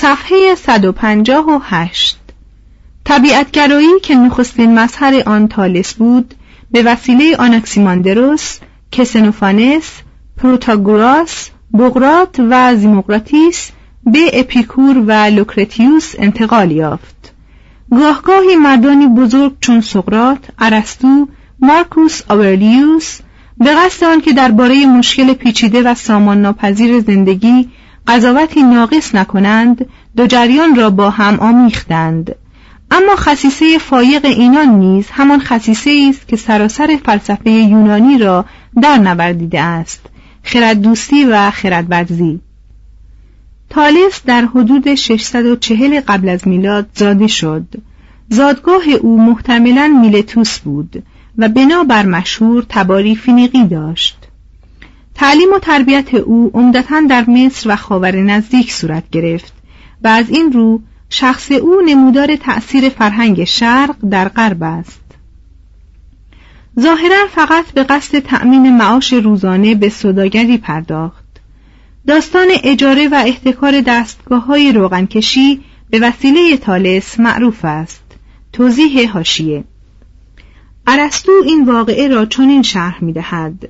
[0.00, 2.18] صفحه 158
[3.04, 6.34] طبیعتگرایی که نخستین مظهر آن تالس بود
[6.70, 8.58] به وسیله آناکسیماندروس،
[8.92, 9.90] کسنوفانس،
[10.36, 13.70] پروتاگوراس، بقراط و ذیمقراطیس
[14.04, 17.32] به اپیکور و لوکرتیوس انتقال یافت.
[17.90, 21.28] گاهگاهی مردانی بزرگ چون سقراط، ارسطو،
[21.60, 23.18] مارکوس آورلیوس
[23.56, 27.68] به قصد آنکه درباره مشکل پیچیده و سامان ناپذیر زندگی
[28.08, 29.86] قضاوتی ناقص نکنند
[30.16, 32.34] دو جریان را با هم آمیختند.
[32.90, 38.44] اما خصیصه فایق اینان نیز همان خصیصه است که سراسر فلسفه یونانی را
[38.82, 40.00] در نوردیده است
[40.42, 42.40] خرد دوستی و خردورزی.
[43.70, 47.66] تالس در حدود 640 قبل از میلاد زاده شد.
[48.28, 51.02] زادگاه او محتملا میلتوس بود
[51.38, 54.27] و بنابر مشهور تباری فینیقی داشت.
[55.18, 59.52] تعلیم و تربیت او عمدتا در مصر و خاور نزدیک صورت گرفت
[60.04, 60.80] و از این رو
[61.10, 65.00] شخص او نمودار تأثیر فرهنگ شرق در غرب است.
[66.80, 71.24] ظاهرا فقط به قصد تأمین معاش روزانه به صداگری پرداخت.
[72.06, 75.60] داستان اجاره و احتکار دستگاه های روغنکشی
[75.90, 78.04] به وسیله تالس معروف است.
[78.52, 79.64] توضیح هاشیه
[80.86, 83.68] ارسطو این واقعه را چنین شرح می دهد.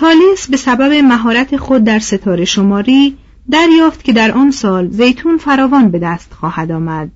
[0.00, 3.16] تالس به سبب مهارت خود در ستاره شماری
[3.50, 7.10] دریافت که در آن سال زیتون فراوان به دست خواهد آمد.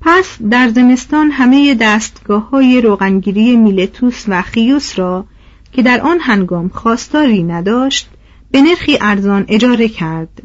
[0.00, 5.24] پس در زمستان همه دستگاه های روغنگیری میلتوس و خیوس را
[5.72, 8.08] که در آن هنگام خواستاری نداشت
[8.50, 10.42] به نرخی ارزان اجاره کرد.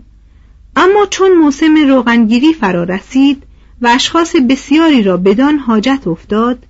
[0.76, 3.44] اما چون موسم روغنگیری فرا رسید
[3.82, 6.66] و اشخاص بسیاری را بدان حاجت افتاد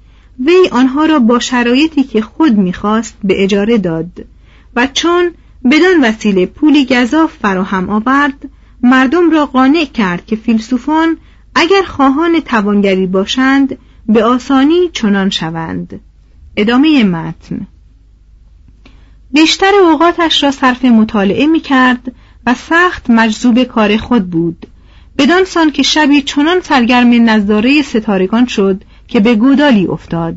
[0.45, 4.25] وی آنها را با شرایطی که خود می‌خواست به اجاره داد
[4.75, 5.31] و چون
[5.71, 8.49] بدان وسیله پولی گذاف فراهم آورد
[8.83, 11.17] مردم را قانع کرد که فیلسوفان
[11.55, 15.99] اگر خواهان توانگری باشند به آسانی چنان شوند.
[16.57, 17.67] ادامه متن.
[19.31, 22.11] بیشتر اوقاتش را صرف مطالعه می کرد
[22.45, 24.67] و سخت مجذوب کار خود بود.
[25.17, 30.35] بدان سان که شبی چنان سرگرم نظاره ستارگان شد که به گودالی افتاد.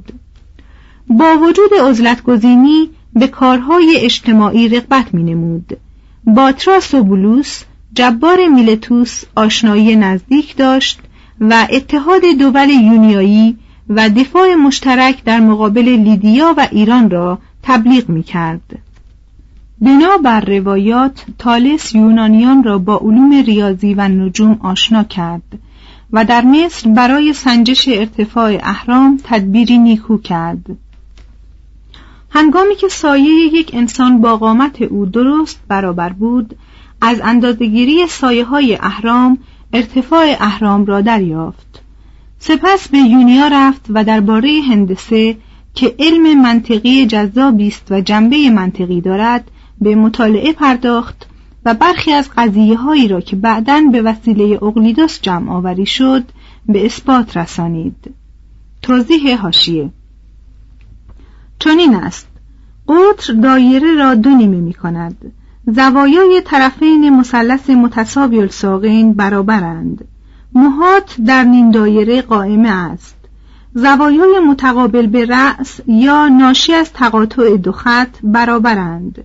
[1.08, 5.76] با وجود عزلتگزینی به کارهای اجتماعی رغبت می نمود
[6.24, 11.00] باتراس و بولوس جبار میلتوس آشنایی نزدیک داشت
[11.40, 13.56] و اتحاد دول یونیایی
[13.88, 18.78] و دفاع مشترک در مقابل لیدیا و ایران را تبلیغ می کرد.
[19.80, 25.58] بنا بر روایات تالس یونانیان را با علوم ریاضی و نجوم آشنا کرد
[26.12, 30.85] و در مصر برای سنجش ارتفاع اهرام تدبیری نیکو کرد
[32.30, 36.56] هنگامی که سایه یک انسان با قامت او درست برابر بود
[37.00, 39.38] از اندازهگیری سایه های اهرام
[39.72, 41.82] ارتفاع اهرام را دریافت.
[42.38, 45.36] سپس به یونیا رفت و درباره هندسه
[45.74, 49.50] که علم منطقی جذابی است و جنبه منطقی دارد
[49.80, 51.26] به مطالعه پرداخت
[51.64, 56.24] و برخی از قضیه هایی را که بعدا به وسیله اقلیدوس جمع آوری شد
[56.68, 58.14] به اثبات رسانید.
[58.82, 59.90] توضیح هاشیه
[61.58, 62.26] چنین است.
[62.88, 65.32] قطر دایره را دو نیمه می کند.
[65.66, 70.04] زوایای طرفین مثلث متساوی الساقین برابرند.
[70.52, 73.16] موهات در نیم دایره قائمه است.
[73.74, 79.24] زوایای متقابل به رأس یا ناشی از تقاطع دو خط برابرند.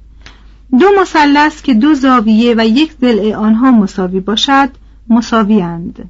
[0.80, 4.70] دو مثلث که دو زاویه و یک ضلع آنها مساوی باشد
[5.10, 6.10] مساویند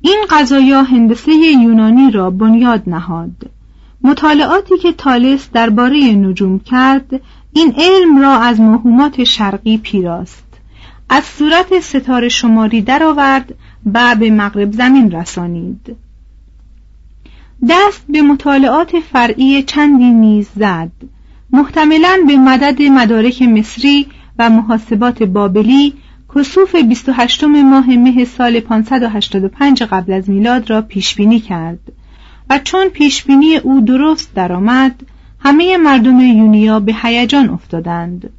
[0.00, 3.50] این قضایا هندسه یونانی را بنیاد نهاد.
[4.02, 7.20] مطالعاتی که تالس درباره نجوم کرد
[7.52, 10.46] این علم را از موهومات شرقی پیراست.
[11.08, 13.54] از صورت ستاره شماری درآورد
[13.94, 15.96] و به مغرب زمین رسانید.
[17.68, 20.92] دست به مطالعات فرعی چندی نیز زد.
[21.52, 24.06] محتملا به مدد مدارک مصری
[24.38, 25.94] و محاسبات بابلی
[26.34, 31.92] کسوف 28 ماه مه سال 585 قبل از میلاد را پیش بینی کرد.
[32.50, 34.94] و چون پیش بینی او درست درآمد
[35.40, 38.30] همه مردم یونیا به هیجان افتادند.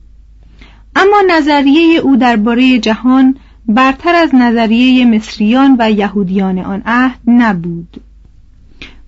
[0.95, 3.35] اما نظریه او درباره جهان
[3.67, 8.01] برتر از نظریه مصریان و یهودیان آن عهد نبود.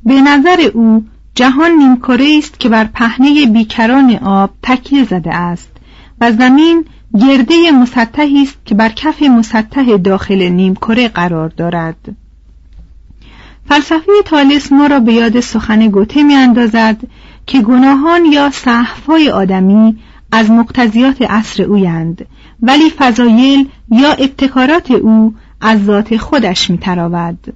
[0.06, 1.06] به نظر او
[1.36, 5.72] جهان نیمکره است که بر پهنه بیکران آب تکیه زده است
[6.22, 6.86] و زمین
[7.22, 12.16] گرده مسطحی است که بر کف مسطح داخل نیمکره قرار دارد.
[13.70, 16.98] فلسفه تالس ما را به یاد سخن گوته می اندازد
[17.48, 19.98] که گناهان یا صحفای آدمی
[20.32, 22.26] از مقتضیات عصر اویند
[22.62, 27.54] ولی فضایل یا ابتکارات او از ذات خودش میتراود.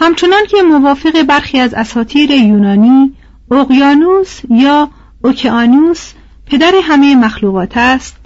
[0.00, 3.12] همچنان که موافق برخی از اساطیر یونانی
[3.50, 4.88] اقیانوس یا
[5.24, 6.12] اوکیانوس
[6.46, 8.16] پدر همه مخلوقات است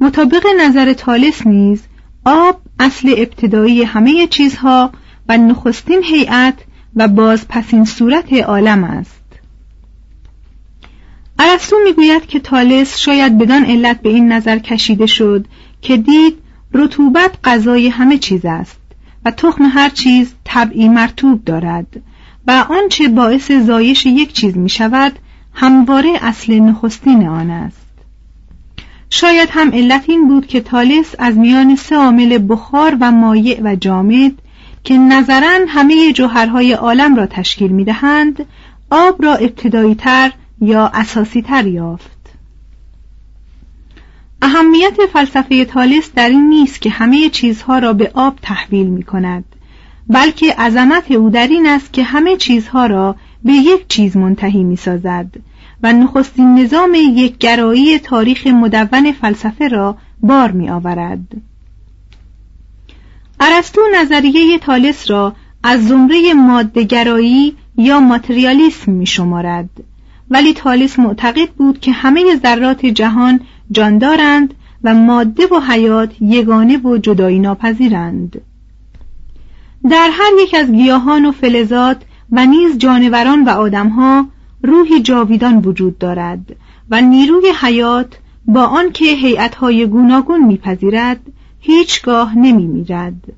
[0.00, 1.82] مطابق نظر تالس نیز
[2.24, 4.90] آب اصل ابتدایی همه چیزها
[5.36, 6.54] نخستین هیئت
[6.96, 9.22] و بازپسین صورت عالم است.
[11.38, 15.46] ارسطو می‌گوید که تالس شاید بدان علت به این نظر کشیده شد
[15.82, 16.38] که دید
[16.74, 18.80] رطوبت غذای همه چیز است
[19.24, 21.86] و تخم هر چیز طبعی مرتوب دارد
[22.46, 25.18] و آنچه باعث زایش یک چیز می شود
[25.54, 27.76] همواره اصل نخستین آن است.
[29.10, 33.76] شاید هم علت این بود که تالس از میان سه عامل بخار و مایع و
[33.76, 34.32] جامد
[34.84, 38.46] که نظرا همه جوهرهای عالم را تشکیل می دهند
[38.90, 42.22] آب را ابتدایی تر یا اساسی تر یافت.
[44.42, 49.44] اهمیت فلسفه تالس در این نیست که همه چیزها را به آب تحویل می کند
[50.08, 54.76] بلکه عظمت او در این است که همه چیزها را به یک چیز منتهی می
[54.76, 55.26] سازد
[55.82, 61.26] و نخستین نظام یک گرایی تاریخ مدون فلسفه را بار می آورد
[63.44, 69.70] ارسطو نظریه تالس را از زمره مادهگرایی یا ماتریالیسم می شمارد
[70.30, 76.78] ولی تالس معتقد بود که همه ذرات جهان جان دارند و ماده و حیات یگانه
[76.78, 78.40] و جدایی ناپذیرند
[79.90, 84.26] در هر یک از گیاهان و فلزات و نیز جانوران و آدمها
[84.62, 86.56] روحی جاویدان وجود دارد
[86.90, 91.20] و نیروی حیات با آنکه هیئت‌های گوناگون میپذیرد
[91.64, 93.32] هیچگاه نمیمیرد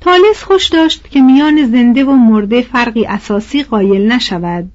[0.00, 4.72] تالس خوش داشت که میان زنده و مرده فرقی اساسی قایل نشود.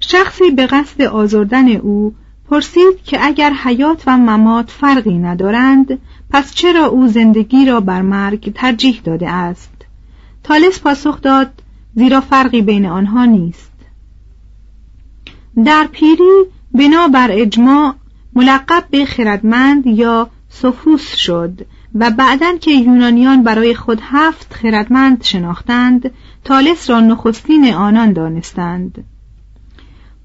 [0.00, 2.14] شخصی به قصد آزردن او
[2.50, 5.98] پرسید که اگر حیات و ممات فرقی ندارند
[6.30, 9.72] پس چرا او زندگی را بر مرگ ترجیح داده است؟
[10.42, 11.62] تالس پاسخ داد
[11.94, 13.70] زیرا فرقی بین آنها نیست.
[15.64, 17.94] در پیری بنا بر اجماع
[18.34, 26.10] ملقب به خردمند یا سفوس شد و بعدا که یونانیان برای خود هفت خردمند شناختند
[26.44, 29.04] تالس را نخستین آنان دانستند.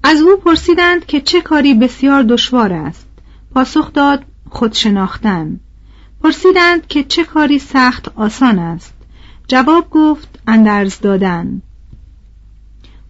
[0.02, 3.06] از او پرسیدند که چه کاری بسیار دشوار است.
[3.54, 5.60] پاسخ داد خود شناختن
[6.22, 8.94] پرسیدند که چه کاری سخت آسان است.
[9.48, 11.62] جواب گفت اندرز دادن.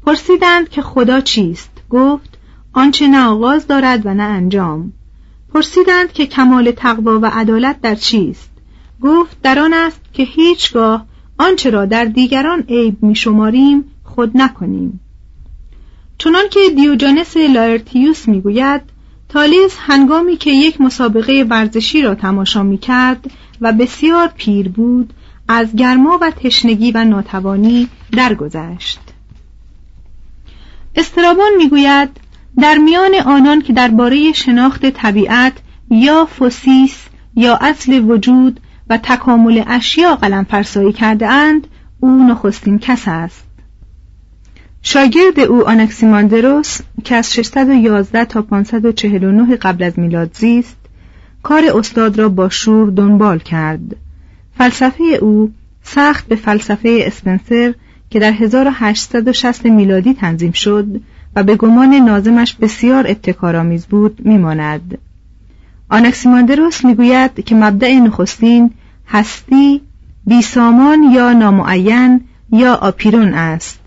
[0.06, 2.38] پرسیدند که خدا چیست؟ گفت
[2.72, 4.92] آنچه نه آغاز دارد و نه انجام.
[5.56, 8.50] پرسیدند که کمال تقوا و عدالت در چیست؟
[9.02, 11.06] گفت در آن است که هیچگاه
[11.38, 15.00] آنچه را در دیگران عیب میشماریم خود نکنیم.
[16.18, 18.80] چنان که دیوجانس لایرتیوس می‌گوید
[19.28, 25.12] تالس هنگامی که یک مسابقه ورزشی را تماشا می‌کرد و بسیار پیر بود
[25.48, 29.00] از گرما و تشنگی و ناتوانی درگذشت.
[30.96, 32.25] استرابان می‌گوید
[32.60, 35.52] در میان آنان که درباره شناخت طبیعت
[35.90, 36.96] یا فوسیس
[37.34, 38.60] یا اصل وجود
[38.90, 41.66] و تکامل اشیا قلم فرسایی کرده اند
[42.00, 43.44] او نخستین کس است.
[44.82, 50.76] شاگرد او آنکسیماندروس که از 611 تا 549 قبل از میلاد زیست
[51.42, 53.96] کار استاد را با شور دنبال کرد.
[54.58, 57.74] فلسفه او سخت به فلسفه اسپنسر
[58.10, 60.86] که در 1860 میلادی تنظیم شد
[61.36, 64.98] و به گمان نازمش بسیار ابتکارآمیز بود میماند
[65.88, 68.70] آنکسیماندروس می‌گوید که مبدع نخستین
[69.08, 69.80] هستی
[70.26, 72.20] بیسامان یا نامعین
[72.52, 73.80] یا آپیرون است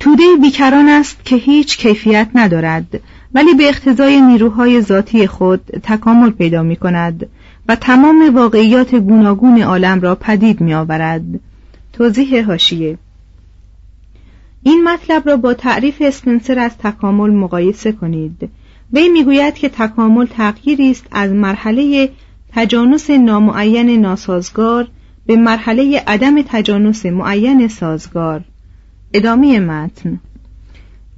[0.00, 3.00] توده بیکران است که هیچ کیفیت ندارد
[3.34, 7.26] ولی به اقتضای نیروهای ذاتی خود تکامل پیدا می کند
[7.68, 11.22] و تمام واقعیات گوناگون عالم را پدید می آورد.
[11.92, 12.98] توضیح هاشیه
[14.62, 18.50] این مطلب را با تعریف اسپنسر از تکامل مقایسه کنید.
[18.92, 22.10] وی می‌گوید که تکامل تغییری است از مرحله
[22.52, 24.88] تجانس نامعین ناسازگار
[25.26, 28.44] به مرحله عدم تجانس معین سازگار.
[29.14, 30.20] ادامه متن.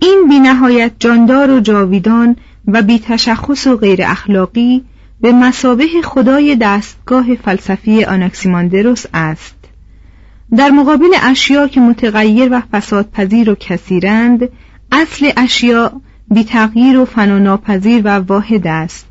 [0.03, 4.85] این بینهایت جاندار و جاویدان و بی تشخص و غیر اخلاقی
[5.21, 9.62] به مسابه خدای دستگاه فلسفی آناکسیماندروس است.
[10.57, 14.49] در مقابل اشیا که متغیر و فسادپذیر و کثیرند
[14.93, 15.93] اصل اشیا
[16.31, 19.07] بی تغییر و فناناپذیر و واحد است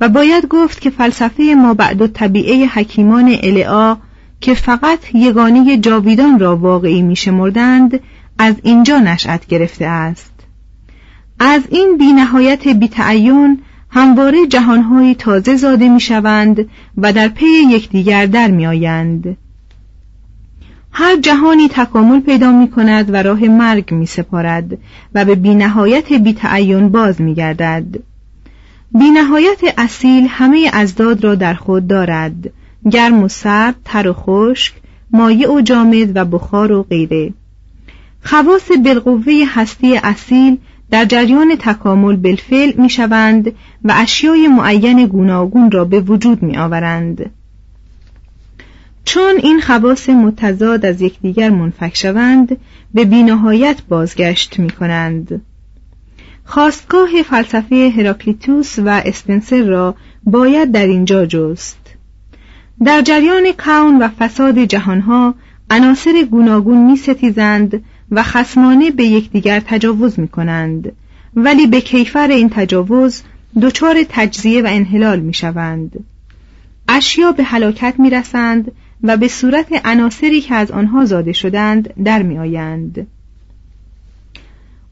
[0.00, 3.96] و باید گفت که فلسفه ما بعد و طبیعه حکیمان العا
[4.40, 8.00] که فقط یگانه جاویدان را واقعی میشمردند
[8.38, 10.32] از اینجا نشأت گرفته است.
[11.38, 13.58] از این بینهایت بیتعین
[13.90, 19.36] همواره جهانهایی تازه زاده می‌شوند و در پی یکدیگر در میآیند.
[20.92, 24.78] هر جهانی تکامل پیدا می کند و راه مرگ می سپارد
[25.14, 28.10] و به بینهایت بیتعین باز می گردد
[28.98, 32.50] بینهایت اصیل همه ازداد را در خود دارد.
[32.90, 34.74] گرم و سرد، تر و خشک،
[35.10, 37.32] مایع و جامد و بخار و غیره.
[38.22, 40.58] خواص بالقوه هستی اصیل
[40.90, 43.52] در جریان تکامل بالفعل می شوند
[43.84, 47.30] و اشیای معین گوناگون را به وجود می آورند.
[49.12, 52.56] چون این خواص متضاد از یکدیگر منفک شوند
[52.94, 55.42] به بینهایت بازگشت می کنند.
[56.44, 61.78] خواستگاه فلسفه هراکلیتوس و اسپنسر را باید در اینجا جست.
[62.84, 65.34] در جریان کون و فساد جهانها
[65.70, 70.92] عناصر گوناگون می ستیزند و خسمانه به یکدیگر تجاوز می کنند
[71.34, 73.22] ولی به کیفر این تجاوز
[73.62, 76.04] دچار تجزیه و انحلال می شوند.
[76.88, 82.22] اشیا به هلاکت می رسند و به صورت عناصری که از آنها زاده شدند در
[82.22, 83.06] می آیند.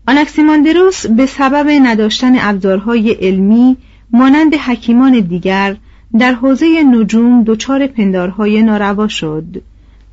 [0.08, 3.76] آنکسیماندروس به سبب نداشتن ابزارهای علمی
[4.10, 5.76] مانند حکیمان دیگر
[6.18, 9.62] در حوزه نجوم دچار پندارهای ناروا شد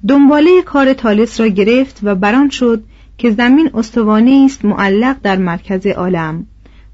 [0.08, 2.84] دنباله کار تالس را گرفت و بران شد
[3.18, 6.46] که زمین استوانه است معلق در مرکز عالم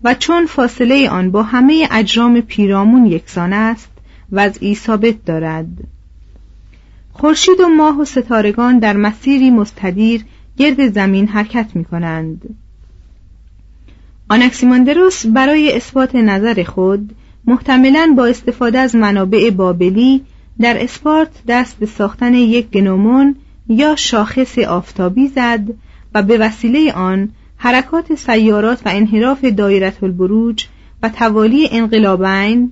[0.03, 3.89] و چون فاصله آن با همه اجرام پیرامون یکسان است
[4.31, 5.67] وضعی ثابت دارد
[7.21, 10.25] خورشید و ماه و ستارگان در مسیری مستدیر
[10.57, 12.55] گرد زمین حرکت می کنند
[14.29, 20.21] آنکسیماندروس برای اثبات نظر خود محتملا با استفاده از منابع بابلی
[20.59, 23.35] در اسپارت دست به ساختن یک گنومون
[23.67, 25.63] یا شاخص آفتابی زد
[26.13, 30.65] و به وسیله آن حرکات سیارات و انحراف دایره البروج
[31.03, 32.71] و توالی انقلابین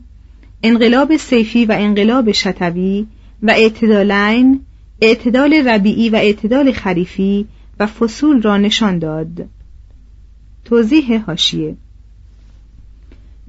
[0.63, 3.07] انقلاب سیفی و انقلاب شتوی
[3.43, 4.61] و اعتدالین
[5.01, 7.47] اعتدال ربیعی و اعتدال خریفی
[7.79, 9.47] و فصول را نشان داد.
[10.65, 11.75] توضیح هاشیه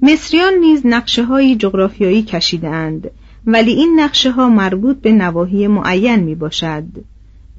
[0.01, 3.11] مصریان نیز نقشه های جغرافیایی کشیدند
[3.45, 6.83] ولی این نقشه ها مربوط به نواحی معین می باشد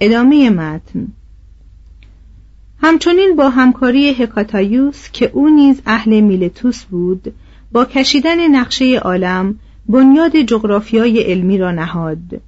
[0.01, 1.07] ادامه متن.
[2.83, 7.35] همچنین با همکاری هکاتایوس که او نیز اهل میلتوس بود
[7.73, 9.59] با کشیدن نقشه عالم
[9.89, 12.41] بنیاد جغرافیای علمی را نهاد.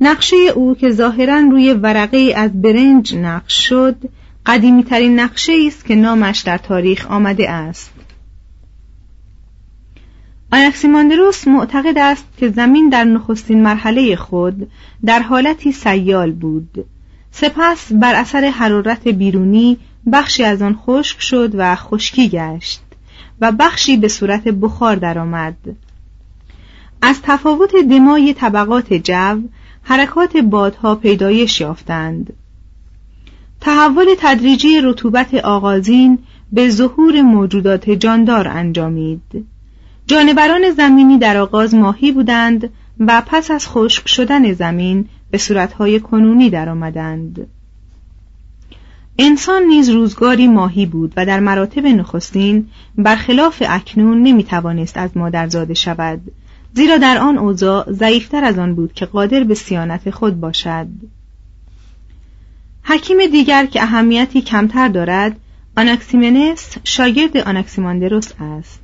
[0.00, 3.96] نقشه او که ظاهرا روی ورقه از برنج نقش شد
[4.46, 7.90] قدیمی ترین نقشه است که نامش در تاریخ آمده است.
[10.52, 14.70] آنکسیماندروس معتقد است که زمین در نخستین مرحله خود
[15.04, 16.84] در حالتی سیال بود.
[17.30, 19.78] سپس بر اثر حرارت بیرونی
[20.12, 22.80] بخشی از آن خشک شد و خشکی گشت
[23.40, 25.56] و بخشی به صورت بخار درآمد.
[27.02, 29.40] از تفاوت دمای طبقات جو
[29.82, 32.32] حرکات بادها پیدایش یافتند.
[33.60, 36.18] تحول تدریجی رطوبت آغازین
[36.52, 39.46] به ظهور موجودات جاندار انجامید.
[40.06, 46.50] جانوران زمینی در آغاز ماهی بودند و پس از خشک شدن زمین به صورتهای کنونی
[46.50, 47.46] درآمدند.
[49.18, 52.66] انسان نیز روزگاری ماهی بود و در مراتب نخستین
[52.98, 56.20] برخلاف اکنون نمی‌توانست از مادر زاده شود.
[56.72, 60.86] زیرا در آن اوضاع ضعیفتر از آن بود که قادر به سیانت خود باشد
[62.82, 65.36] حکیم دیگر که اهمیتی کمتر دارد
[65.76, 68.80] آناکسیمنس شاگرد آناکسیماندروس است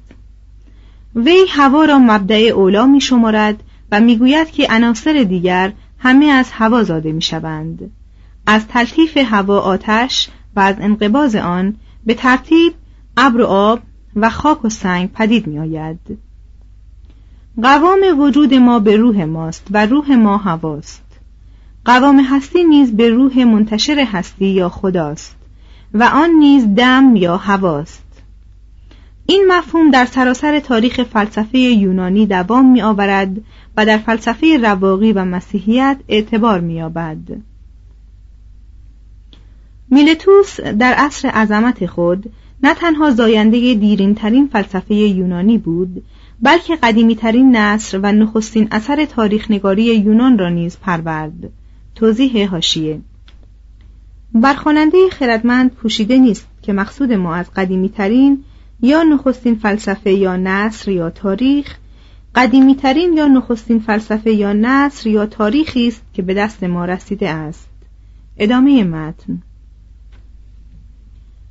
[1.15, 3.63] وی هوا را مبدع اولا می شمارد
[3.93, 7.91] و می‌گوید که عناصر دیگر همه از هوا زاده می شوند.
[8.47, 11.77] از تلطیف هوا آتش و از انقباز آن
[12.07, 12.75] به ترتیب
[13.17, 13.81] ابر و آب
[14.17, 16.19] و خاک و سنگ پدید می آید.
[17.63, 21.03] قوام وجود ما به روح ماست و روح ما هواست.
[21.85, 25.37] قوام هستی نیز به روح منتشر هستی یا خداست
[25.95, 28.05] و آن نیز دم یا هواست.
[29.27, 33.37] این مفهوم در سراسر تاریخ فلسفه یونانی دوام می آورد
[33.77, 37.19] و در فلسفه رواقی و مسیحیت اعتبار می یابد.
[39.91, 46.03] میلتوس در عصر عظمت خود نه تنها زاینده دیرین ترین فلسفه یونانی بود
[46.45, 51.51] بلکه قدیمی ترین نصر و نخستین اثر تاریخ نگاری یونان را نیز پرورد.
[51.95, 53.01] توضیح هاشیه
[54.35, 58.45] برخواننده خردمند پوشیده نیست که مقصود ما از قدیمی ترین
[58.81, 61.77] یا نخستین فلسفه یا نصر یا تاریخ
[62.35, 67.31] قدیمی ترین یا نخستین فلسفه یا نصر یا تاریخی است که به دست ما رسیده
[67.31, 67.69] است.
[68.39, 69.43] ادامه متن.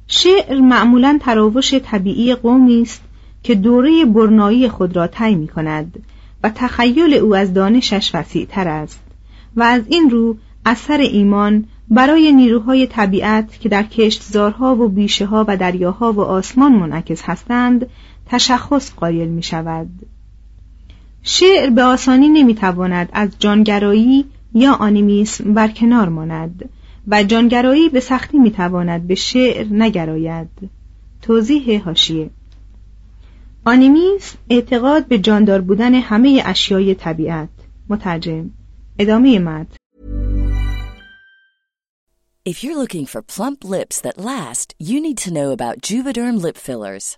[0.08, 3.03] شعر معمولا تراوش طبیعی قومی است
[3.44, 6.04] که دوره برنایی خود را طی می کند
[6.44, 9.02] و تخیل او از دانشش وسیع تر است
[9.56, 15.46] و از این رو اثر ایمان برای نیروهای طبیعت که در کشتزارها و بیشه ها
[15.48, 17.88] و دریاها و آسمان منعکس هستند
[18.26, 19.90] تشخص قایل می شود
[21.24, 26.70] شعر به آسانی نمی تواند از جانگرایی یا آنیمیسم برکنار ماند
[27.08, 30.50] و جانگرایی به سختی می تواند به شعر نگراید.
[31.22, 32.30] توضیح هاشیه
[33.66, 37.50] آنیمیسم اعتقاد به جاندار بودن همه اشیای طبیعت
[37.90, 38.50] مترجم
[39.00, 39.68] ادامه مد
[42.46, 46.58] If you're looking for plump lips that last, you need to know about Juvederm lip
[46.58, 47.18] fillers.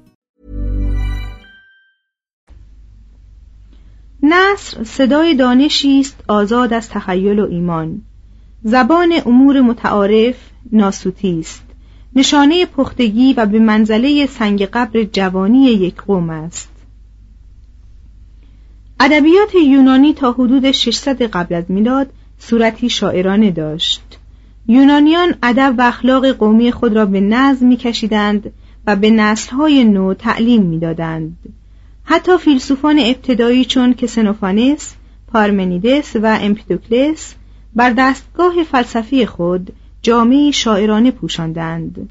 [4.23, 8.01] نصر صدای دانشی است آزاد از تخیل و ایمان.
[8.63, 10.35] زبان امور متعارف
[10.71, 11.63] ناسوتی است.
[12.15, 16.69] نشانه پختگی و به منزله سنگ قبر جوانی یک قوم است.
[18.99, 24.01] ادبیات یونانی تا حدود 600 قبل از میلاد صورتی شاعرانه داشت.
[24.67, 28.51] یونانیان ادب و اخلاق قومی خود را به نظم میکشیدند
[28.87, 31.37] و به نسلهای نو تعلیم می‌دادند.
[32.11, 34.95] حتی فیلسوفان ابتدایی چون کسنوفانس،
[35.27, 37.35] پارمنیدس و امپیدوکلس
[37.75, 42.09] بر دستگاه فلسفی خود جامعه شاعرانه پوشاندند.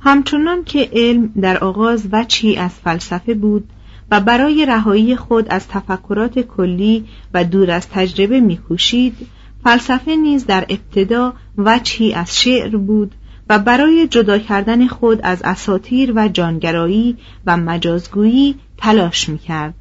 [0.00, 3.68] همچنان که علم در آغاز وچی از فلسفه بود
[4.10, 9.16] و برای رهایی خود از تفکرات کلی و دور از تجربه میکوشید
[9.64, 13.14] فلسفه نیز در ابتدا وچی از شعر بود
[13.50, 19.74] و برای جدا کردن خود از اساتیر و جانگرایی و مجازگویی تلاش می‌کرد.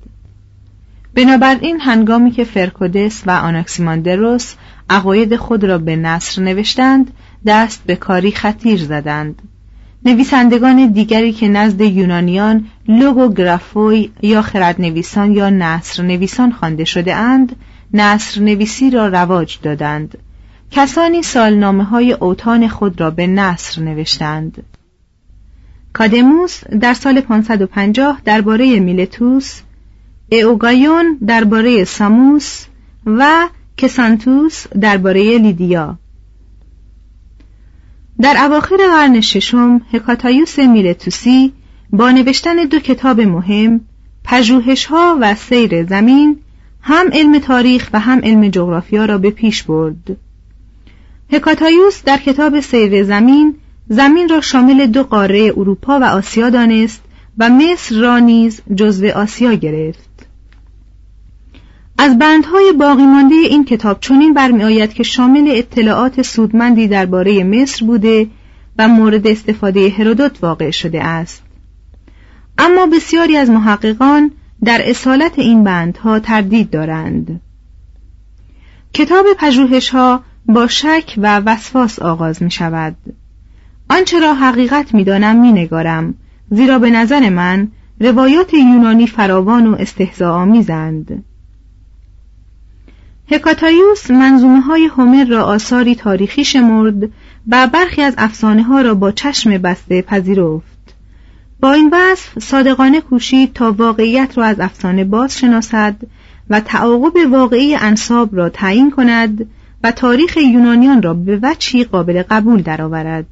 [1.14, 4.54] بنابراین هنگامی که فرکودس و آناکسیماندروس
[4.90, 7.12] عقاید خود را به نصر نوشتند
[7.46, 9.42] دست به کاری خطیر زدند.
[10.06, 17.56] نویسندگان دیگری که نزد یونانیان لوگوگرافوی یا خردنویسان یا نصر نویسان خوانده شده اند
[17.94, 20.18] نصر نویسی را رواج دادند.
[20.72, 24.64] کسانی سالنامه های اوتان خود را به نصر نوشتند.
[25.98, 29.62] کادموس در سال 550 درباره میلتوس
[30.32, 32.66] اوگایون درباره ساموس
[33.06, 35.98] و کسانتوس درباره لیدیا.
[38.22, 41.54] در اواخر قرن ششم هکاتایوس میلتوسی
[41.90, 43.82] با نوشتن دو کتاب مهم
[44.24, 46.38] پژوهش ها و سیر زمین
[46.82, 50.18] هم علم تاریخ و هم علم جغرافیا را به پیش برد.
[51.34, 53.56] هکاتایوس در کتاب سیر زمین
[53.90, 57.02] زمین را شامل دو قاره اروپا و آسیا دانست
[57.38, 60.08] و مصر را نیز جزو آسیا گرفت.
[61.98, 68.28] از بندهای باقی مانده این کتاب چنین برمیآید که شامل اطلاعات سودمندی درباره مصر بوده
[68.78, 71.44] و مورد استفاده هرودوت واقع شده است.
[72.58, 74.32] اما بسیاری از محققان
[74.64, 77.42] در اصالت این بندها تردید دارند.
[78.94, 82.96] کتاب پژوهش ها با شک و وسواس آغاز می شود
[83.90, 86.14] آنچه را حقیقت می دانم می نگارم
[86.52, 87.68] زیرا به نظر من
[88.00, 91.24] روایات یونانی فراوان و استهزا آمیزند
[93.32, 97.10] هکاتایوس منظومه های هومر را آثاری تاریخی شمرد
[97.48, 100.96] و برخی از افسانه ها را با چشم بسته پذیرفت
[101.60, 105.96] با این وصف صادقانه کوشید تا واقعیت را از افسانه باز شناسد
[106.50, 109.50] و تعاقب واقعی انصاب را تعیین کند
[109.84, 113.26] و تاریخ یونانیان را به وجهی قابل قبول درآورد.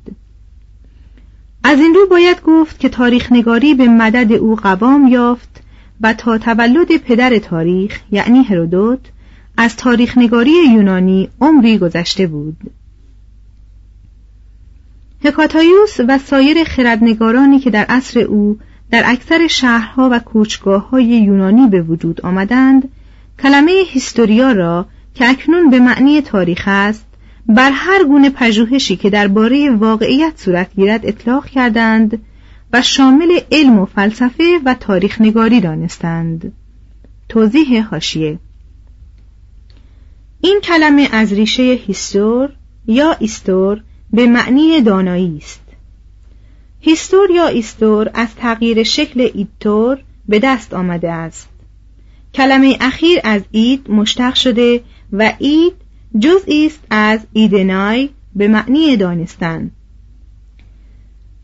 [1.67, 5.63] از این رو باید گفت که تاریخ نگاری به مدد او قوام یافت
[6.01, 8.99] و تا تولد پدر تاریخ یعنی هرودوت
[9.57, 12.57] از تاریخ نگاری یونانی عمری گذشته بود.
[15.23, 18.59] هکاتایوس و سایر خردنگارانی که در عصر او
[18.91, 22.89] در اکثر شهرها و کوچگاه های یونانی به وجود آمدند
[23.43, 27.04] کلمه هیستوریا را که اکنون به معنی تاریخ است
[27.47, 32.21] بر هر گونه پژوهشی که درباره واقعیت صورت گیرد اطلاق کردند
[32.73, 36.53] و شامل علم و فلسفه و تاریخ نگاری دانستند.
[37.29, 38.39] توضیح هاشیه
[40.41, 42.49] این کلمه از ریشه هیستور
[42.87, 43.81] یا ایستور
[44.13, 45.61] به معنی دانایی است.
[46.79, 51.49] هیستور یا ایستور از تغییر شکل ایتور به دست آمده است.
[52.33, 54.81] کلمه اخیر از اید مشتق شده
[55.13, 55.73] و اید
[56.19, 59.71] جزئی است از ایدنای به معنی دانستن.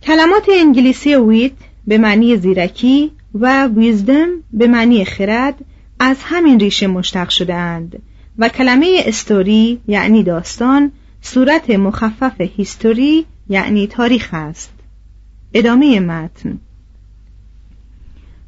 [0.03, 1.51] کلمات انگلیسی wit
[1.87, 5.55] به معنی زیرکی و wisdom به معنی خرد
[5.99, 8.01] از همین ریشه مشتق شده اند
[8.37, 14.71] و کلمه استوری یعنی داستان صورت مخفف هیستوری یعنی تاریخ است.
[15.53, 16.59] ادامه متن.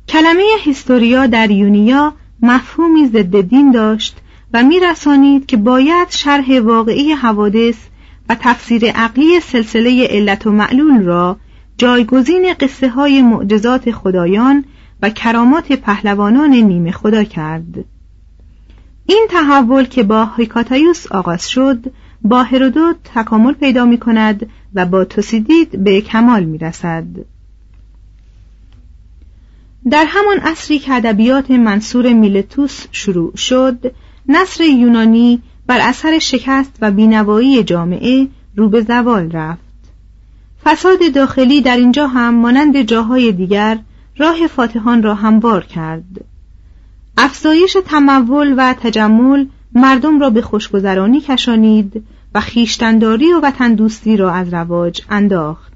[0.09, 4.17] کلمه هیستوریا در یونیا مفهومی ضد دین داشت
[4.53, 7.75] و میرسانید که باید شرح واقعی حوادث
[8.29, 11.37] و تفسیر عقلی سلسله علت و معلول را
[11.77, 14.65] جایگزین قصه های معجزات خدایان
[15.01, 17.85] و کرامات پهلوانان نیمه خدا کرد
[19.05, 25.05] این تحول که با هیکاتایوس آغاز شد با هرودوت تکامل پیدا می کند و با
[25.05, 27.05] توسیدید به کمال می رسد.
[29.89, 33.93] در همان عصری که ادبیات منصور میلتوس شروع شد
[34.27, 39.61] نصر یونانی بر اثر شکست و بینوایی جامعه رو به زوال رفت.
[40.63, 43.79] فساد داخلی در اینجا هم مانند جاهای دیگر
[44.17, 46.25] راه فاتحان را هموار کرد.
[47.17, 52.03] افزایش تمول و تجمل مردم را به خوشگذرانی کشانید
[52.35, 55.73] و خیشتنداری و وطن دوستی را از رواج انداخت.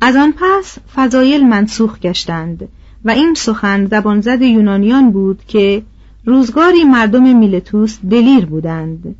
[0.00, 2.68] از آن پس فضایل منسوخ گشتند
[3.04, 5.82] و این سخن زبانزد یونانیان بود که
[6.24, 9.14] روزگاری مردم میلتوس دلیر بودند.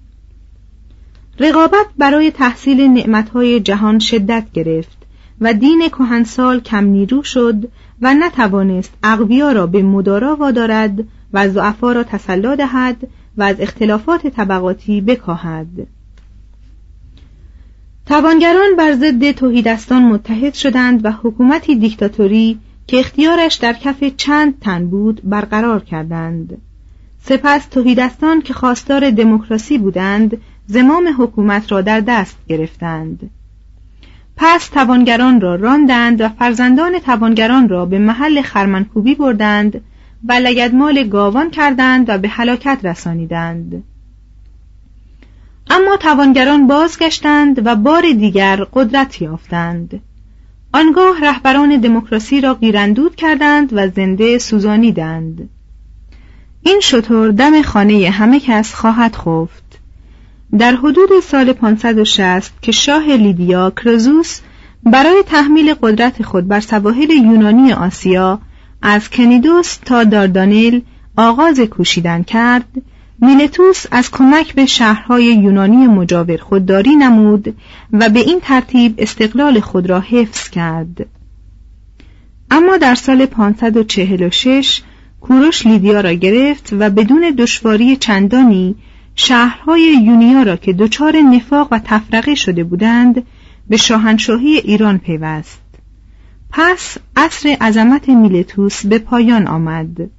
[1.39, 4.99] رقابت برای تحصیل نعمتهای جهان شدت گرفت
[5.41, 7.69] و دین کهنسال کم نیرو شد
[8.01, 14.27] و نتوانست اقویا را به مدارا وادارد و ضعفا را تسلا دهد و از اختلافات
[14.27, 15.87] طبقاتی بکاهد.
[18.07, 24.87] توانگران بر ضد توحیدستان متحد شدند و حکومتی دیکتاتوری که اختیارش در کف چند تن
[24.87, 26.59] بود برقرار کردند.
[27.25, 33.31] سپس توحیدستان که خواستار دموکراسی بودند زمام حکومت را در دست گرفتند.
[34.37, 39.81] پس توانگران را راندند و فرزندان توانگران را به محل خرمنکوبی بردند
[40.29, 43.85] و لگدمال گاوان کردند و به هلاکت رسانیدند.
[45.71, 50.01] اما توانگران بازگشتند و بار دیگر قدرت یافتند.
[50.73, 55.49] آنگاه رهبران دموکراسی را گیرندود کردند و زنده سوزانیدند.
[56.63, 59.79] این شطور دم خانه همه کس خواهد خفت.
[60.59, 64.41] در حدود سال 560 که شاه لیدیا کرزوس
[64.83, 68.39] برای تحمیل قدرت خود بر سواحل یونانی آسیا
[68.83, 70.81] از کنیدوس تا داردانل
[71.17, 72.69] آغاز کوشیدن کرد
[73.19, 77.57] میلتوس از کمک به شهرهای یونانی مجاور خودداری نمود
[77.93, 81.07] و به این ترتیب استقلال خود را حفظ کرد.
[82.51, 84.83] اما در سال 546
[85.23, 88.75] کوروش لیدیا را گرفت و بدون دشواری چندانی
[89.15, 93.23] شهرهای یونیا را که دچار نفاق و تفرقه شده بودند
[93.69, 95.63] به شاهنشاهی ایران پیوست.
[96.51, 100.11] پس عصر عظمت میلتوس به پایان آمد.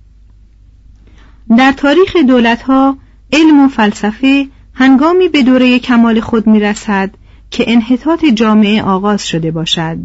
[1.57, 2.97] در تاریخ دولتها
[3.33, 7.11] علم و فلسفه هنگامی به دوره کمال خود می‌رسد
[7.51, 9.97] که انحطاط جامعه آغاز شده باشد.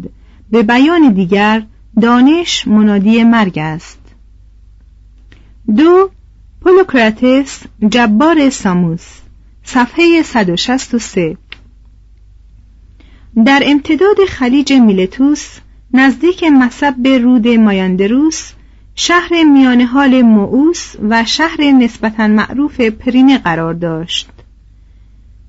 [0.51, 1.63] به بیان دیگر
[2.01, 4.08] دانش منادی مرگ است.
[5.77, 6.09] دو
[6.61, 9.05] پولوکراتس جبار ساموس
[9.63, 11.37] صفحه 163
[13.45, 15.57] در امتداد خلیج میلتوس
[15.93, 18.51] نزدیک مصب رود مایاندروس
[18.95, 24.29] شهر میانه حال مووس و شهر نسبتا معروف پرینه قرار داشت.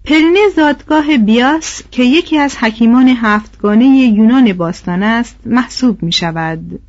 [0.04, 6.80] پرینه زادگاه بیاس که یکی از حکیمان هفتگانه یونان باستان است محسوب می شود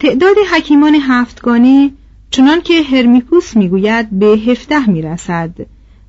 [0.00, 1.90] تعداد حکیمان هفتگانه
[2.30, 5.50] چنان که هرمیکوس می‌گوید به هفته می‌رسد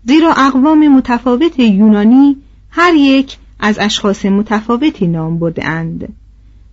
[0.06, 2.38] زیرا اقوام متفاوت یونانی
[2.70, 6.14] هر یک از اشخاص متفاوتی نام برده اند.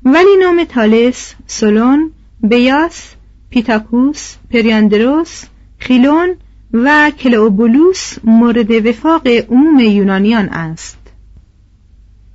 [0.05, 2.11] ولی نام تالس، سولون،
[2.43, 3.15] بیاس،
[3.51, 5.45] پیتاکوس، پریاندروس،
[5.79, 6.35] خیلون
[6.73, 10.99] و کلئوبولوس مورد وفاق عموم یونانیان است.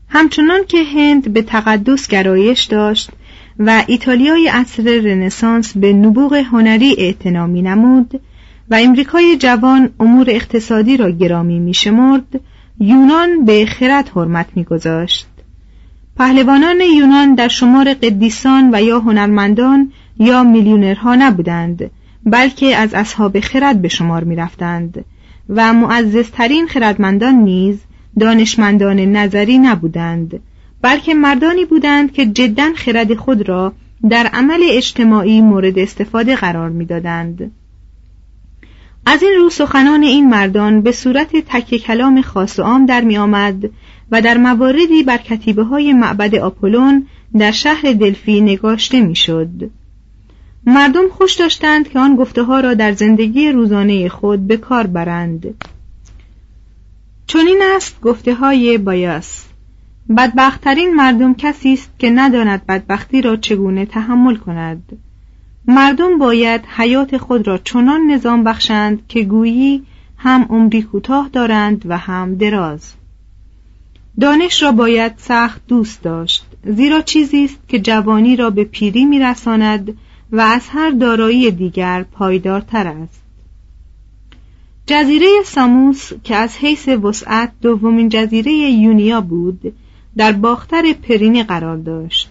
[0.10, 3.10] همچنان که هند به تقدس گرایش داشت
[3.60, 8.22] و ایتالیای عصر رنسانس به نبوغ هنری اعتنا نمود
[8.69, 12.41] و امریکای جوان امور اقتصادی را گرامی می شمرد
[12.80, 15.28] یونان به خرد حرمت می گذاشت.
[16.17, 21.91] پهلوانان یونان در شمار قدیسان و یا هنرمندان یا میلیونرها نبودند
[22.26, 25.06] بلکه از اصحاب خرد به شمار می رفتند
[25.50, 27.80] و معززترین خردمندان نیز
[28.19, 30.39] دانشمندان نظری نبودند
[30.82, 33.74] بلکه مردانی بودند که جدا خرد خود را
[34.10, 37.52] در عمل اجتماعی مورد استفاده قرار می‌دادند.
[39.06, 43.18] از این رو سخنان این مردان به صورت تک کلام خاص و عام در می
[43.18, 43.70] آمد
[44.12, 49.72] و در مواردی بر کتیبه های معبد آپولون در شهر دلفی نگاشته می‌شد.
[50.65, 55.65] مردم خوش داشتند که آن گفته ها را در زندگی روزانه خود به کار برند
[57.28, 59.49] چنین است گفته های بایاس
[60.17, 64.98] بدبختترین مردم کسی است که نداند بدبختی را چگونه تحمل کند.
[65.67, 69.84] مردم باید حیات خود را چنان نظام بخشند که گویی
[70.17, 72.93] هم عمری کوتاه دارند و هم دراز.
[74.19, 79.98] دانش را باید سخت دوست داشت زیرا چیزی است که جوانی را به پیری میرساند
[80.32, 83.22] و از هر دارایی دیگر پایدارتر است.
[84.88, 89.74] جزیره ساموس که از حیث وسعت دومین جزیره یونیا بود
[90.19, 92.29] در باختر پرینه قرار داشت.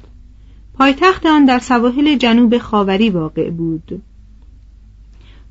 [0.78, 4.02] پایتخت آن در سواحل جنوب خاوری واقع بود.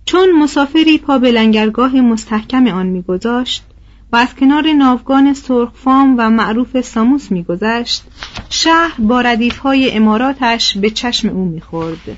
[0.06, 3.64] چون مسافری پا به لنگرگاه مستحکم آن میگذاشت
[4.12, 8.04] و از کنار ناوگان سرخفام و معروف ساموس میگذشت
[8.50, 12.18] شهر با ردیفهای اماراتش به چشم او می‌خورد.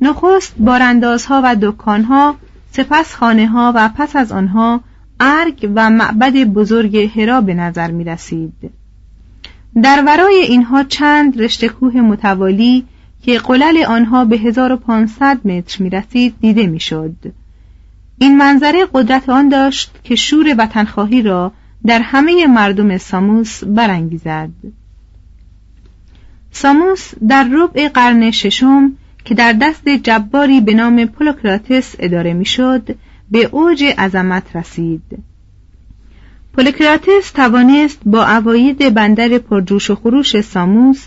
[0.00, 2.36] نخست باراندازها و دکانها
[2.72, 4.80] سپس خانه ها و پس از آنها
[5.20, 8.81] ارگ و معبد بزرگ هرا به نظر می رسید.
[9.80, 12.84] در ورای اینها چند رشته کوه متوالی
[13.22, 17.16] که قلل آنها به 1500 متر می رسید دیده می شد.
[18.18, 21.52] این منظره قدرت آن داشت که شور وطنخواهی را
[21.86, 24.50] در همه مردم ساموس برانگیزد.
[26.50, 28.92] ساموس در ربع قرن ششم
[29.24, 32.96] که در دست جباری به نام پولوکراتس اداره می‌شد
[33.30, 35.02] به اوج عظمت رسید
[36.56, 41.06] پولوکراتس توانست با اواید بندر پرجوش و خروش ساموس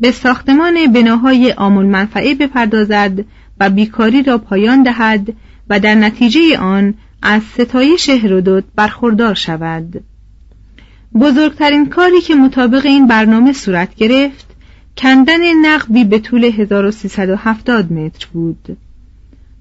[0.00, 3.24] به ساختمان بناهای آمول منفعه بپردازد
[3.60, 5.34] و بیکاری را پایان دهد
[5.70, 10.04] و در نتیجه آن از ستایش هرودوت برخوردار شود.
[11.20, 14.46] بزرگترین کاری که مطابق این برنامه صورت گرفت
[14.96, 18.76] کندن نقبی به طول 1370 متر بود.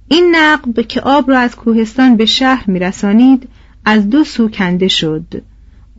[0.08, 3.50] این نقب که آب را از کوهستان به شهر میرسانید
[3.86, 5.44] از دو سو کنده شد.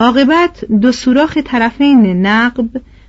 [0.01, 2.69] عاقبت دو سوراخ طرفین نقب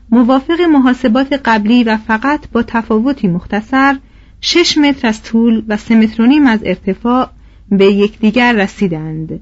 [0.09, 3.97] موافق محاسبات قبلی و فقط با تفاوتی مختصر
[4.41, 7.29] شش متر از طول و سه متر و نیم از ارتفاع
[7.69, 9.39] به یکدیگر رسیدند.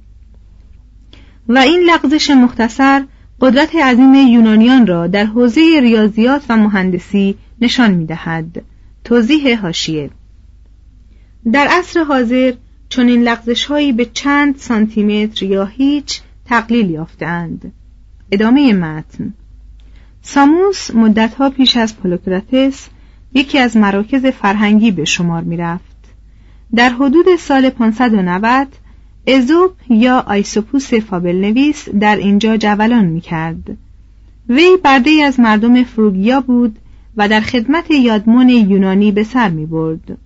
[1.48, 3.04] و این لغزش مختصر
[3.42, 8.64] قدرت عظیم یونانیان را در حوزه ریاضیات و مهندسی نشان می دهد.
[9.04, 10.10] توضیح هاشیه
[11.52, 12.54] در عصر حاضر
[12.90, 17.72] چون این لغزش هایی به چند سانتیمتر یا هیچ تقلیل یافتند.
[18.32, 19.34] ادامه متن
[20.22, 22.88] ساموس مدتها پیش از پولوکراتس
[23.34, 25.96] یکی از مراکز فرهنگی به شمار می رفت.
[26.76, 28.68] در حدود سال 590
[29.28, 33.78] ازوب یا آیسوپوس فابل نویس در اینجا جولان می کرد.
[34.50, 36.80] وی برده از مردم فروگیا بود
[37.18, 40.18] و در خدمت یادمون یونانی به سر می برد.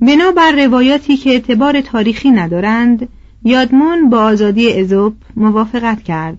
[0.00, 3.08] بنابر روایاتی که اعتبار تاریخی ندارند
[3.44, 6.38] یادمون با آزادی ازوب موافقت کرد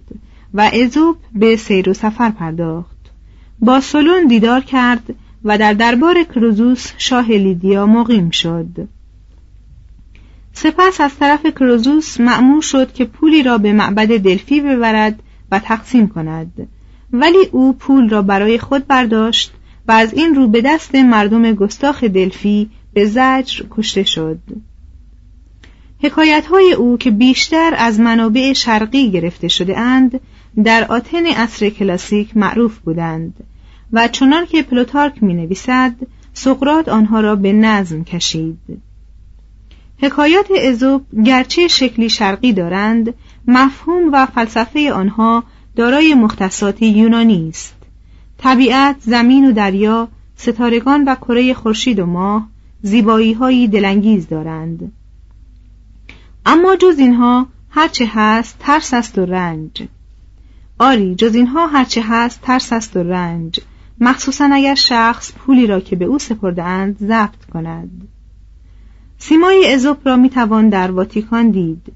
[0.54, 2.98] و ازوب به سیر و سفر پرداخت.
[3.60, 8.88] با سلون دیدار کرد و در دربار کروزوس شاه لیدیا مقیم شد.
[10.54, 15.20] سپس از طرف کروزوس معمور شد که پولی را به معبد دلفی ببرد
[15.52, 16.68] و تقسیم کند.
[17.14, 19.54] ولی او پول را برای خود برداشت
[19.88, 24.40] و از این رو به دست مردم گستاخ دلفی به زجر کشته شد.
[26.04, 30.20] حکایت های او که بیشتر از منابع شرقی گرفته شده اند
[30.64, 33.34] در آتن عصر کلاسیک معروف بودند
[33.94, 35.96] و چنان که پلوتارک می نویسد
[36.34, 38.82] سقراط آنها را به نظم کشید.
[39.98, 43.14] حکایات ازوپ گرچه شکلی شرقی دارند
[43.48, 45.44] مفهوم و فلسفه آنها
[45.76, 47.76] دارای مختصاتی یونانی است.
[48.38, 52.57] طبیعت زمین و دریا ستارگان و کره خورشید و ماه
[52.88, 54.92] زیبایی هایی دلانگیز دارند.
[56.46, 59.88] اما جز اینها هرچه هست ترس است و رنج.
[60.80, 63.60] آری جز اینها هرچه هست ترس است و رنج.
[64.00, 68.08] مخصوصا اگر شخص پولی را که به او سپرده اند ضبط کند.
[69.18, 71.94] سیمای ازوپ را می توان در واتیکان دید.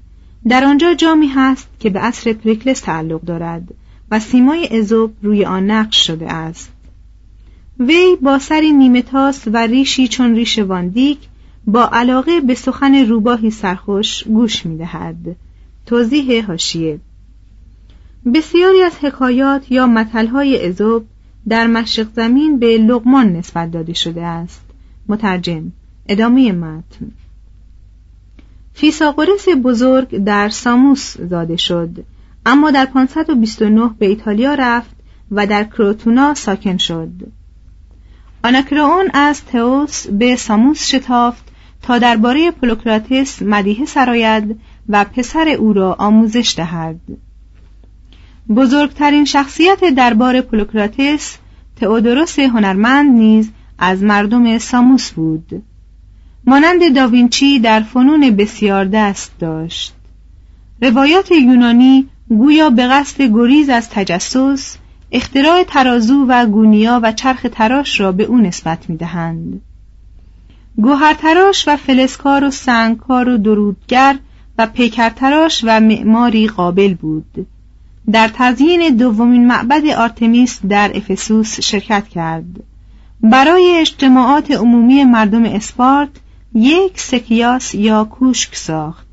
[0.48, 3.74] در آنجا جامی هست که به عصر پریکلس تعلق دارد
[4.10, 6.71] و سیمای ازوپ روی آن نقش شده است.
[7.80, 11.18] وی با سری نیمه تاس و ریشی چون ریش واندیک
[11.66, 15.36] با علاقه به سخن روباهی سرخوش گوش می دهد.
[15.86, 17.00] توضیح هاشیه
[18.34, 21.06] بسیاری از حکایات یا متلهای ازوب
[21.48, 24.64] در مشرق زمین به لغمان نسبت داده شده است.
[25.08, 25.72] مترجم
[26.08, 27.10] ادامه متن.
[28.74, 32.04] فیساغورس بزرگ در ساموس زاده شد
[32.46, 34.96] اما در 529 به ایتالیا رفت
[35.30, 37.10] و در کروتونا ساکن شد.
[38.44, 41.44] آناکرئون از تئوس به ساموس شتافت
[41.82, 47.00] تا درباره پولوکراتس مدیحه سراید و پسر او را آموزش دهد.
[48.56, 51.36] بزرگترین شخصیت دربار پولوکراتس
[51.80, 55.62] تئودوروس هنرمند نیز از مردم ساموس بود.
[56.46, 59.94] مانند داوینچی در فنون بسیار دست داشت.
[60.82, 64.76] روایات یونانی گویا به قصد گریز از تجسس
[65.14, 69.60] اختراع ترازو و گونیا و چرخ تراش را به او نسبت می‌دهند.
[71.18, 74.16] تراش و فلسکار و سنگکار و درودگر
[74.58, 77.46] و پیکرتراش و معماری قابل بود.
[78.12, 82.62] در تزیین دومین معبد آرتمیس در افسوس شرکت کرد.
[83.20, 86.10] برای اجتماعات عمومی مردم اسپارت
[86.54, 89.06] یک سکیاس یا کوشک ساخت.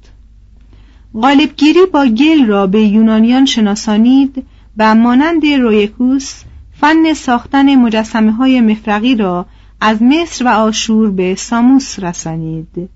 [1.14, 4.45] غالبگیری با گل را به یونانیان شناسانید
[4.78, 9.45] و مانند رویکوس فن ساختن مجسمه های مفرقی را
[9.82, 12.89] از مصر و آشور به ساموس رسانید.